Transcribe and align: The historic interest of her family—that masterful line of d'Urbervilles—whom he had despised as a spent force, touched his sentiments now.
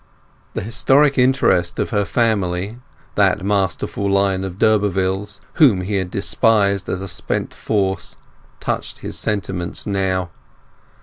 The 0.55 0.63
historic 0.63 1.19
interest 1.19 1.77
of 1.77 1.91
her 1.91 2.05
family—that 2.05 3.45
masterful 3.45 4.09
line 4.09 4.43
of 4.43 4.57
d'Urbervilles—whom 4.57 5.81
he 5.81 5.97
had 5.97 6.09
despised 6.09 6.89
as 6.89 7.01
a 7.03 7.07
spent 7.07 7.53
force, 7.53 8.17
touched 8.59 9.01
his 9.05 9.15
sentiments 9.15 9.85
now. 9.85 10.31